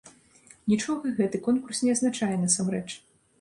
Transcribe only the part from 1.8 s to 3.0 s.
не азначае, насамрэч.